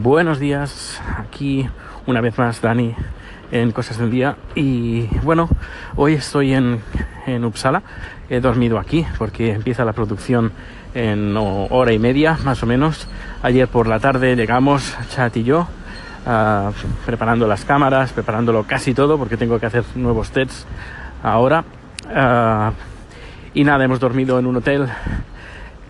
Buenos 0.00 0.38
días, 0.38 1.02
aquí 1.18 1.68
una 2.06 2.20
vez 2.20 2.38
más 2.38 2.60
Dani 2.60 2.94
en 3.50 3.72
Cosas 3.72 3.98
del 3.98 4.12
Día 4.12 4.36
y 4.54 5.08
bueno, 5.24 5.48
hoy 5.96 6.14
estoy 6.14 6.54
en, 6.54 6.80
en 7.26 7.44
Uppsala, 7.44 7.82
he 8.30 8.38
dormido 8.38 8.78
aquí 8.78 9.04
porque 9.18 9.50
empieza 9.50 9.84
la 9.84 9.92
producción 9.92 10.52
en 10.94 11.34
hora 11.36 11.92
y 11.92 11.98
media 11.98 12.38
más 12.44 12.62
o 12.62 12.66
menos. 12.66 13.08
Ayer 13.42 13.66
por 13.66 13.88
la 13.88 13.98
tarde 13.98 14.36
llegamos, 14.36 14.96
Chat 15.08 15.36
y 15.36 15.42
yo, 15.42 15.66
preparando 17.04 17.48
las 17.48 17.64
cámaras, 17.64 18.12
preparándolo 18.12 18.62
casi 18.68 18.94
todo 18.94 19.18
porque 19.18 19.36
tengo 19.36 19.58
que 19.58 19.66
hacer 19.66 19.82
nuevos 19.96 20.30
tests 20.30 20.64
ahora. 21.24 21.64
Y 23.52 23.64
nada, 23.64 23.84
hemos 23.84 23.98
dormido 23.98 24.38
en 24.38 24.46
un 24.46 24.58
hotel 24.58 24.86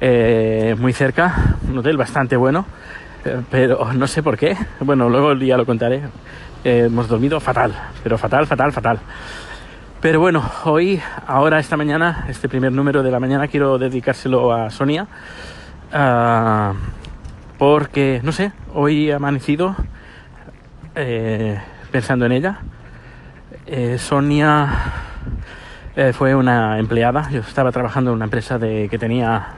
eh, 0.00 0.74
muy 0.78 0.94
cerca, 0.94 1.58
un 1.68 1.76
hotel 1.76 1.98
bastante 1.98 2.38
bueno 2.38 2.64
pero 3.50 3.92
no 3.92 4.06
sé 4.06 4.22
por 4.22 4.36
qué. 4.36 4.56
Bueno, 4.80 5.08
luego 5.08 5.34
ya 5.34 5.56
lo 5.56 5.66
contaré. 5.66 6.02
Eh, 6.64 6.84
hemos 6.86 7.08
dormido 7.08 7.40
fatal, 7.40 7.72
pero 8.02 8.18
fatal, 8.18 8.46
fatal, 8.46 8.72
fatal. 8.72 8.98
Pero 10.00 10.20
bueno, 10.20 10.48
hoy, 10.64 11.00
ahora, 11.26 11.58
esta 11.58 11.76
mañana, 11.76 12.26
este 12.28 12.48
primer 12.48 12.72
número 12.72 13.02
de 13.02 13.10
la 13.10 13.18
mañana, 13.18 13.48
quiero 13.48 13.78
dedicárselo 13.78 14.52
a 14.52 14.70
Sonia. 14.70 15.06
Uh, 15.92 16.74
porque, 17.58 18.20
no 18.22 18.30
sé, 18.30 18.52
hoy 18.72 19.10
he 19.10 19.14
amanecido 19.14 19.74
eh, 20.94 21.60
pensando 21.90 22.26
en 22.26 22.32
ella. 22.32 22.60
Eh, 23.66 23.98
Sonia 23.98 24.68
eh, 25.96 26.12
fue 26.12 26.36
una 26.36 26.78
empleada. 26.78 27.28
Yo 27.30 27.40
estaba 27.40 27.72
trabajando 27.72 28.10
en 28.10 28.16
una 28.16 28.26
empresa 28.26 28.58
de, 28.58 28.88
que 28.88 28.98
tenía 28.98 29.57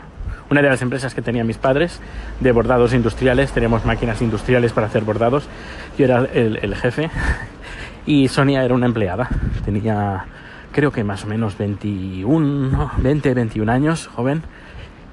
una 0.50 0.62
de 0.62 0.68
las 0.68 0.82
empresas 0.82 1.14
que 1.14 1.22
tenían 1.22 1.46
mis 1.46 1.59
padres 1.59 2.00
de 2.40 2.52
bordados 2.52 2.92
industriales. 2.92 3.52
Teníamos 3.52 3.84
máquinas 3.84 4.20
industriales 4.20 4.72
para 4.72 4.88
hacer 4.88 5.04
bordados. 5.04 5.48
Yo 5.96 6.04
era 6.04 6.27
el, 6.34 6.74
jefe 6.74 7.08
y 8.06 8.28
Sonia 8.28 8.64
era 8.64 8.75
una 8.75 8.86
empleada. 8.86 9.28
Tenía, 9.64 10.25
creo 10.72 10.91
que 10.91 11.05
más 11.05 11.25
o 11.25 11.28
menos 11.28 11.56
21, 11.56 12.92
20, 12.98 13.34
21 13.34 13.72
años, 13.72 14.08
joven. 14.08 14.42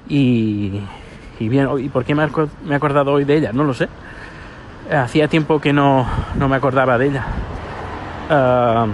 Y, 0.08 0.80
bien, 1.38 1.68
¿y 1.78 1.88
por 1.88 2.04
qué 2.04 2.14
me 2.16 2.24
he 2.24 2.74
acordado 2.74 3.12
hoy 3.12 3.24
de 3.24 3.36
ella? 3.36 3.52
No 3.52 3.62
lo 3.62 3.74
sé. 3.74 3.88
Hacía 4.90 5.28
tiempo 5.28 5.60
que 5.60 5.72
no, 5.72 6.06
no 6.36 6.48
me 6.48 6.56
acordaba 6.56 6.98
de 6.98 7.06
ella. 7.06 7.26
Uh, 8.30 8.88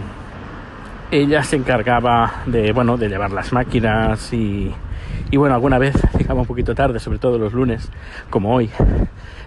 ella 1.10 1.42
se 1.42 1.56
encargaba 1.56 2.42
de, 2.46 2.72
bueno, 2.72 2.96
de 2.96 3.08
llevar 3.08 3.30
las 3.30 3.52
máquinas 3.52 4.32
y, 4.32 4.74
y 5.30 5.36
bueno, 5.36 5.54
alguna 5.54 5.78
vez 5.78 5.94
llegaba 6.18 6.40
un 6.40 6.46
poquito 6.46 6.74
tarde, 6.74 7.00
sobre 7.00 7.18
todo 7.18 7.38
los 7.38 7.52
lunes, 7.52 7.90
como 8.30 8.54
hoy. 8.54 8.70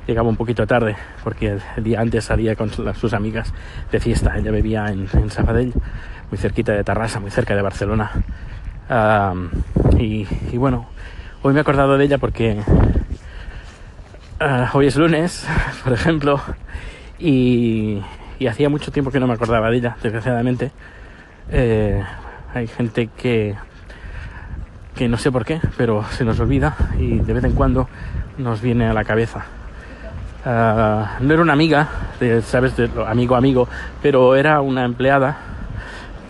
Llegaba 0.07 0.29
un 0.29 0.37
poquito 0.37 0.65
tarde 0.65 0.95
porque 1.23 1.59
el 1.75 1.83
día 1.83 1.99
antes 1.99 2.25
salía 2.25 2.55
con 2.55 2.69
sus 2.69 3.13
amigas 3.13 3.53
de 3.91 3.99
fiesta. 3.99 4.37
Ella 4.37 4.51
vivía 4.51 4.87
en, 4.87 5.07
en 5.13 5.29
Sabadell, 5.29 5.73
muy 6.31 6.37
cerquita 6.37 6.71
de 6.71 6.83
Tarrasa, 6.83 7.19
muy 7.19 7.29
cerca 7.29 7.55
de 7.55 7.61
Barcelona. 7.61 8.11
Y, 9.99 10.25
y, 10.51 10.57
bueno, 10.57 10.87
hoy 11.41 11.53
me 11.53 11.59
he 11.59 11.61
acordado 11.61 11.97
de 11.97 12.05
ella 12.05 12.17
porque 12.19 12.57
uh, 14.39 14.77
hoy 14.77 14.87
es 14.87 14.95
lunes, 14.95 15.45
por 15.83 15.91
ejemplo, 15.91 16.39
y, 17.19 18.01
y, 18.39 18.47
hacía 18.47 18.69
mucho 18.69 18.91
tiempo 18.91 19.11
que 19.11 19.19
no 19.19 19.27
me 19.27 19.33
acordaba 19.33 19.69
de 19.69 19.77
ella, 19.77 19.97
desgraciadamente. 20.01 20.71
Eh, 21.51 22.01
hay 22.53 22.67
gente 22.67 23.09
que 23.17 23.55
que 24.97 25.07
no 25.07 25.17
sé 25.17 25.31
por 25.31 25.45
qué, 25.45 25.61
pero 25.77 26.03
se 26.11 26.25
nos 26.25 26.39
olvida 26.39 26.75
y 26.97 27.19
de 27.19 27.33
vez 27.33 27.43
en 27.43 27.53
cuando 27.53 27.87
nos 28.37 28.61
viene 28.61 28.87
a 28.87 28.93
la 28.93 29.05
cabeza. 29.05 29.45
Uh, 30.43 31.23
no 31.23 31.33
era 31.33 31.41
una 31.41 31.53
amiga, 31.53 31.87
sabes, 32.43 32.75
de 32.75 32.89
amigo 33.05 33.35
amigo, 33.35 33.67
pero 34.01 34.35
era 34.35 34.59
una 34.61 34.85
empleada, 34.85 35.37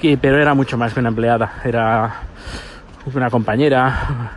que, 0.02 0.18
pero 0.18 0.42
era 0.42 0.54
mucho 0.54 0.78
más 0.78 0.94
que 0.94 1.00
una 1.00 1.10
empleada, 1.10 1.54
era 1.64 2.16
una 3.14 3.30
compañera. 3.30 4.32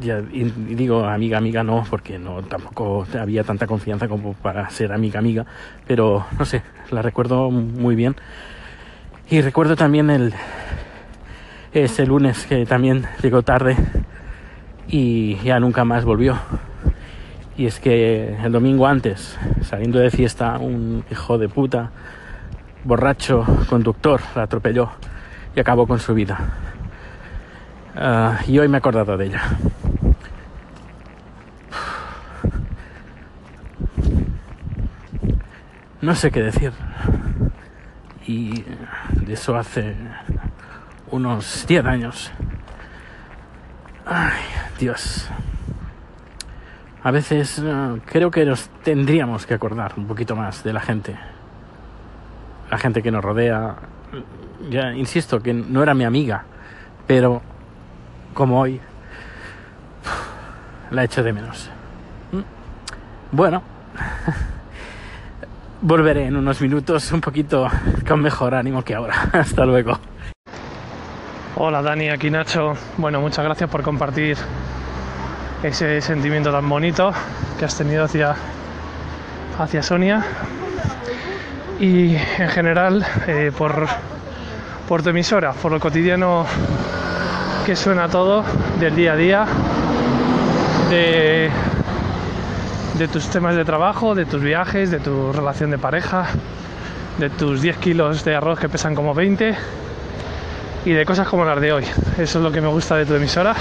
Y, 0.00 0.10
y 0.40 0.44
digo 0.74 1.04
amiga 1.04 1.38
amiga 1.38 1.62
no, 1.62 1.84
porque 1.88 2.18
no 2.18 2.42
tampoco 2.42 3.06
había 3.18 3.42
tanta 3.42 3.66
confianza 3.66 4.06
como 4.06 4.34
para 4.34 4.68
ser 4.70 4.92
amiga 4.92 5.18
amiga, 5.18 5.46
pero 5.86 6.26
no 6.38 6.44
sé, 6.44 6.62
la 6.90 7.02
recuerdo 7.02 7.50
muy 7.50 7.94
bien. 7.94 8.16
Y 9.30 9.40
recuerdo 9.42 9.76
también 9.76 10.08
el, 10.08 10.34
ese 11.84 12.06
lunes 12.06 12.46
que 12.46 12.66
también 12.66 13.06
llegó 13.22 13.42
tarde 13.42 13.76
y 14.88 15.36
ya 15.36 15.60
nunca 15.60 15.84
más 15.84 16.04
volvió. 16.04 16.38
Y 17.56 17.66
es 17.66 17.80
que 17.80 18.36
el 18.42 18.52
domingo 18.52 18.86
antes, 18.86 19.38
saliendo 19.62 19.98
de 19.98 20.10
fiesta, 20.10 20.58
un 20.58 21.04
hijo 21.10 21.38
de 21.38 21.48
puta, 21.48 21.90
borracho, 22.84 23.44
conductor, 23.68 24.20
la 24.34 24.44
atropelló 24.44 24.90
y 25.54 25.60
acabó 25.60 25.86
con 25.86 25.98
su 25.98 26.14
vida. 26.14 26.38
Uh, 27.96 28.50
y 28.50 28.58
hoy 28.58 28.68
me 28.68 28.76
he 28.76 28.78
acordado 28.78 29.16
de 29.16 29.26
ella. 29.26 29.42
No 36.00 36.14
sé 36.14 36.30
qué 36.30 36.42
decir. 36.42 36.72
Y 38.24 38.62
de 39.26 39.32
eso 39.32 39.56
hace 39.56 39.96
unos 41.10 41.66
10 41.66 41.84
años. 41.86 42.32
Ay, 44.06 44.42
Dios. 44.78 45.28
A 47.02 47.10
veces 47.10 47.58
uh, 47.58 48.00
creo 48.04 48.30
que 48.30 48.44
nos 48.44 48.68
tendríamos 48.82 49.46
que 49.46 49.54
acordar 49.54 49.94
un 49.96 50.06
poquito 50.06 50.34
más 50.34 50.64
de 50.64 50.72
la 50.72 50.80
gente. 50.80 51.16
La 52.70 52.78
gente 52.78 53.02
que 53.02 53.10
nos 53.10 53.24
rodea. 53.24 53.76
Ya 54.70 54.92
insisto 54.92 55.40
que 55.40 55.54
no 55.54 55.82
era 55.82 55.94
mi 55.94 56.04
amiga, 56.04 56.44
pero 57.06 57.40
como 58.34 58.60
hoy 58.60 58.80
la 60.90 61.04
echo 61.04 61.22
de 61.22 61.32
menos. 61.32 61.70
Bueno, 63.30 63.62
volveré 65.82 66.26
en 66.26 66.36
unos 66.36 66.60
minutos 66.62 67.12
un 67.12 67.20
poquito 67.20 67.68
con 68.06 68.22
mejor 68.22 68.54
ánimo 68.54 68.82
que 68.82 68.94
ahora. 68.94 69.28
Hasta 69.32 69.66
luego. 69.66 69.98
Hola 71.60 71.82
Dani, 71.82 72.08
aquí 72.08 72.30
Nacho. 72.30 72.74
Bueno, 72.98 73.20
muchas 73.20 73.44
gracias 73.44 73.68
por 73.68 73.82
compartir 73.82 74.36
ese 75.60 76.00
sentimiento 76.00 76.52
tan 76.52 76.68
bonito 76.68 77.12
que 77.58 77.64
has 77.64 77.76
tenido 77.76 78.04
hacia, 78.04 78.36
hacia 79.58 79.82
Sonia 79.82 80.24
y 81.80 82.14
en 82.14 82.48
general 82.48 83.04
eh, 83.26 83.50
por, 83.58 83.88
por 84.86 85.02
tu 85.02 85.08
emisora, 85.08 85.52
por 85.52 85.72
lo 85.72 85.80
cotidiano 85.80 86.46
que 87.66 87.74
suena 87.74 88.08
todo 88.08 88.44
del 88.78 88.94
día 88.94 89.14
a 89.14 89.16
día, 89.16 89.46
de, 90.90 91.50
de 92.98 93.08
tus 93.08 93.28
temas 93.30 93.56
de 93.56 93.64
trabajo, 93.64 94.14
de 94.14 94.26
tus 94.26 94.40
viajes, 94.40 94.92
de 94.92 95.00
tu 95.00 95.32
relación 95.32 95.72
de 95.72 95.78
pareja, 95.78 96.28
de 97.18 97.30
tus 97.30 97.62
10 97.62 97.78
kilos 97.78 98.24
de 98.24 98.36
arroz 98.36 98.60
que 98.60 98.68
pesan 98.68 98.94
como 98.94 99.12
20 99.12 99.56
y 100.84 100.92
de 100.92 101.04
cosas 101.04 101.28
como 101.28 101.44
las 101.44 101.60
de 101.60 101.72
hoy. 101.72 101.84
Eso 102.18 102.38
es 102.38 102.44
lo 102.44 102.52
que 102.52 102.60
me 102.60 102.68
gusta 102.68 102.96
de 102.96 103.06
tu 103.06 103.14
emisora. 103.14 103.54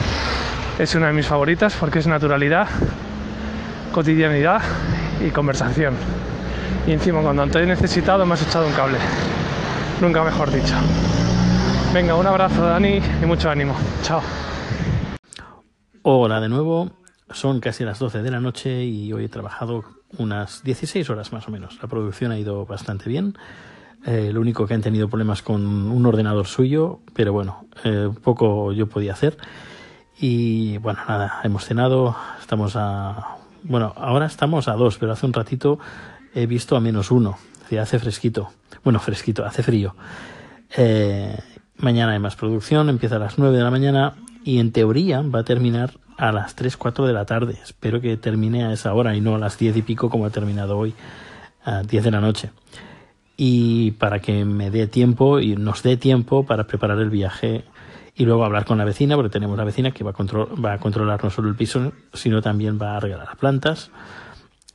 Es 0.80 0.94
una 0.96 1.08
de 1.08 1.14
mis 1.14 1.26
favoritas 1.26 1.76
porque 1.80 2.00
es 2.00 2.08
naturalidad, 2.08 2.68
cotidianidad 3.92 4.62
y 5.26 5.30
conversación. 5.32 5.96
Y 6.86 6.92
encima 6.92 7.22
cuando 7.22 7.48
te 7.48 7.64
he 7.64 7.66
necesitado 7.66 8.26
me 8.26 8.34
has 8.34 8.42
echado 8.42 8.68
un 8.68 8.74
cable. 8.74 8.98
Nunca 10.02 10.24
mejor 10.24 10.52
dicho. 10.52 10.76
Venga, 11.94 12.16
un 12.16 12.28
abrazo 12.28 12.64
Dani 12.64 13.02
y 13.22 13.26
mucho 13.26 13.50
ánimo. 13.50 13.76
Chao. 14.04 14.22
Hola 16.04 16.40
de 16.40 16.50
nuevo. 16.50 16.92
Son 17.32 17.60
casi 17.60 17.84
las 17.84 18.00
12 18.00 18.22
de 18.22 18.32
la 18.32 18.40
noche 18.40 18.86
y 18.86 19.12
hoy 19.12 19.26
he 19.26 19.30
trabajado 19.30 19.84
unas 20.18 20.64
16 20.64 21.10
horas 21.10 21.34
más 21.34 21.48
o 21.48 21.52
menos. 21.52 21.80
La 21.82 21.90
producción 21.90 22.32
ha 22.32 22.38
ido 22.40 22.66
bastante 22.66 23.10
bien. 23.10 23.38
Eh, 24.06 24.32
lo 24.32 24.40
único 24.40 24.66
que 24.66 24.74
han 24.74 24.82
tenido 24.82 25.10
problemas 25.10 25.42
con 25.42 25.66
un 25.66 26.06
ordenador 26.06 26.48
suyo, 26.48 27.00
pero 27.14 27.34
bueno, 27.34 27.66
eh, 27.84 28.10
poco 28.24 28.72
yo 28.72 28.88
podía 28.88 29.14
hacer. 29.14 29.38
Y 30.20 30.78
bueno, 30.78 31.00
nada, 31.08 31.42
hemos 31.44 31.66
cenado, 31.66 32.16
estamos 32.40 32.76
a... 32.76 33.38
Bueno, 33.64 33.94
ahora 33.98 34.26
estamos 34.26 34.68
a 34.68 34.74
dos, 34.74 34.98
pero 34.98 35.12
hace 35.12 35.26
un 35.26 35.34
ratito 35.34 35.80
he 36.34 36.46
visto 36.46 36.76
a 36.76 36.80
menos 36.80 37.12
uno. 37.12 37.38
hace 37.80 38.00
fresquito. 38.00 38.50
Bueno, 38.84 39.00
fresquito, 39.00 39.46
hace 39.46 39.62
frío. 39.62 39.96
Eh, 40.78 41.38
mañana 41.76 42.14
hay 42.14 42.20
más 42.20 42.36
producción, 42.36 42.90
empieza 42.90 43.18
a 43.18 43.20
las 43.20 43.38
9 43.38 43.58
de 43.58 43.64
la 43.64 43.72
mañana 43.72 44.16
y 44.44 44.60
en 44.60 44.72
teoría 44.72 45.22
va 45.22 45.40
a 45.40 45.44
terminar 45.44 46.00
a 46.18 46.32
las 46.32 46.56
3, 46.56 46.78
4 46.78 47.06
de 47.06 47.14
la 47.14 47.26
tarde. 47.26 47.60
Espero 47.62 48.00
que 48.00 48.16
termine 48.18 48.64
a 48.64 48.72
esa 48.72 48.94
hora 48.94 49.16
y 49.16 49.22
no 49.22 49.36
a 49.36 49.40
las 49.40 49.58
10 49.58 49.76
y 49.78 49.82
pico 49.82 50.10
como 50.10 50.26
ha 50.26 50.30
terminado 50.30 50.78
hoy, 50.78 50.96
a 51.66 51.84
10 51.84 52.04
de 52.06 52.12
la 52.12 52.22
noche 52.22 52.52
y 53.38 53.92
para 53.92 54.20
que 54.20 54.44
me 54.44 54.72
dé 54.72 54.88
tiempo 54.88 55.40
y 55.40 55.56
nos 55.56 55.84
dé 55.84 55.96
tiempo 55.96 56.46
para 56.46 56.66
preparar 56.66 57.00
el 57.00 57.10
viaje 57.10 57.64
y 58.16 58.26
luego 58.26 58.44
hablar 58.44 58.66
con 58.66 58.80
la 58.80 58.84
vecina, 58.84 59.16
porque 59.16 59.30
tenemos 59.30 59.58
la 59.58 59.64
vecina 59.64 59.92
que 59.92 60.04
va 60.04 60.10
a, 60.10 60.14
control, 60.14 60.50
va 60.64 60.74
a 60.74 60.80
controlar 60.80 61.24
no 61.24 61.30
solo 61.30 61.48
el 61.48 61.56
piso, 61.56 61.94
sino 62.14 62.42
también 62.42 62.80
va 62.82 62.98
a 62.98 63.00
regalar 63.00 63.28
las 63.28 63.38
plantas 63.38 63.92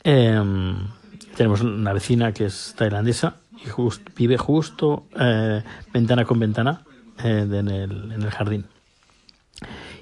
Em, 0.05 0.89
tenemos 1.37 1.61
una 1.61 1.93
vecina 1.93 2.33
que 2.33 2.47
es 2.47 2.75
tailandesa 2.77 3.37
y 3.53 3.69
vive 4.17 4.37
justo 4.37 5.07
eh, 5.19 5.63
ventana 5.93 6.25
con 6.25 6.41
ventana 6.41 6.83
eh, 7.23 7.47
en, 7.49 7.69
el, 7.69 8.13
en 8.13 8.23
el 8.23 8.31
jardín. 8.31 8.67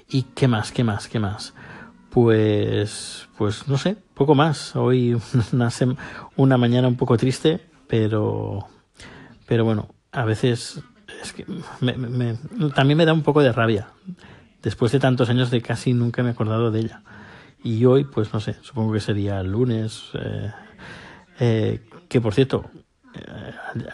¿Y 0.08 0.22
qué 0.22 0.48
más? 0.48 0.72
¿Qué 0.72 0.84
más? 0.84 1.08
¿Qué 1.08 1.18
más? 1.18 1.54
Pues, 2.08 3.28
pues 3.36 3.68
no 3.68 3.76
sé, 3.76 3.96
poco 4.14 4.34
más. 4.34 4.74
Hoy 4.74 5.16
una, 5.52 5.68
una 6.36 6.56
mañana 6.56 6.88
un 6.88 6.96
poco 6.96 7.16
triste, 7.18 7.60
pero, 7.90 8.68
pero 9.46 9.64
bueno, 9.64 9.88
a 10.12 10.24
veces 10.24 10.80
es 11.22 11.32
que 11.32 11.44
también 12.74 12.96
me 12.96 13.04
da 13.04 13.12
un 13.12 13.22
poco 13.22 13.42
de 13.42 13.52
rabia. 13.52 13.88
Después 14.62 14.92
de 14.92 15.00
tantos 15.00 15.28
años 15.28 15.50
de 15.50 15.60
casi 15.60 15.92
nunca 15.92 16.22
me 16.22 16.28
he 16.28 16.32
acordado 16.32 16.70
de 16.70 16.80
ella. 16.80 17.02
Y 17.62 17.84
hoy, 17.84 18.04
pues 18.04 18.32
no 18.32 18.40
sé, 18.40 18.56
supongo 18.62 18.92
que 18.92 19.00
sería 19.00 19.40
el 19.40 19.50
lunes. 19.50 20.10
Eh, 20.14 20.52
eh, 21.40 21.80
que 22.08 22.20
por 22.20 22.32
cierto, 22.32 22.70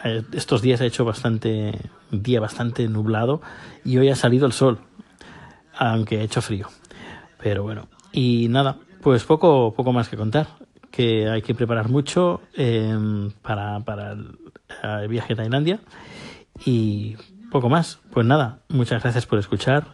eh, 0.03 0.23
estos 0.33 0.61
días 0.61 0.79
ha 0.81 0.85
hecho 0.85 1.03
bastante, 1.03 1.73
día 2.11 2.39
bastante 2.39 2.87
nublado 2.87 3.41
y 3.83 3.97
hoy 3.97 4.09
ha 4.09 4.15
salido 4.15 4.45
el 4.45 4.53
sol, 4.53 4.79
aunque 5.75 6.19
ha 6.19 6.23
hecho 6.23 6.41
frío. 6.41 6.67
Pero 7.41 7.63
bueno, 7.63 7.87
y 8.11 8.47
nada, 8.49 8.77
pues 9.01 9.23
poco, 9.23 9.73
poco 9.73 9.91
más 9.91 10.07
que 10.07 10.17
contar. 10.17 10.47
Que 10.97 11.29
hay 11.29 11.43
que 11.43 11.53
preparar 11.53 11.89
mucho 11.89 12.41
em, 12.55 13.29
para, 13.43 13.83
el, 13.83 15.07
viaje 15.07 15.33
a 15.33 15.35
Tailandia. 15.35 15.79
Y 16.65 17.15
poco 17.51 17.69
más. 17.69 17.99
Pues 18.11 18.25
nada, 18.25 18.61
muchas 18.67 19.03
gracias 19.03 19.27
por 19.27 19.37
escuchar. 19.37 19.93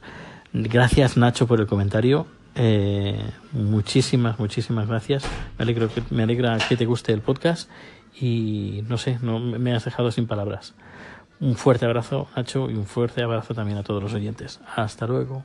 Gracias 0.53 1.17
Nacho 1.17 1.45
por 1.45 1.59
el 1.59 1.67
comentario. 1.67 2.25
Eh, 2.55 3.19
muchísimas, 3.51 4.39
muchísimas 4.39 4.87
gracias. 4.87 5.25
Me, 5.57 5.63
alegro 5.63 5.89
que, 5.89 6.01
me 6.09 6.23
alegra 6.23 6.57
que 6.69 6.77
te 6.77 6.85
guste 6.85 7.11
el 7.11 7.19
podcast 7.19 7.69
y 8.17 8.85
no 8.87 8.97
sé, 8.97 9.19
no 9.21 9.39
me 9.39 9.75
has 9.75 9.83
dejado 9.83 10.09
sin 10.09 10.25
palabras. 10.25 10.73
Un 11.41 11.55
fuerte 11.55 11.85
abrazo, 11.85 12.29
Nacho, 12.37 12.69
y 12.69 12.75
un 12.75 12.85
fuerte 12.85 13.23
abrazo 13.23 13.53
también 13.53 13.77
a 13.77 13.83
todos 13.83 14.01
los 14.01 14.13
oyentes. 14.13 14.61
Hasta 14.73 15.05
luego. 15.05 15.43